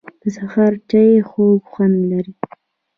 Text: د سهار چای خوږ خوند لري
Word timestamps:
د 0.21 0.23
سهار 0.35 0.73
چای 0.89 1.11
خوږ 1.29 1.61
خوند 1.71 1.97
لري 2.11 2.33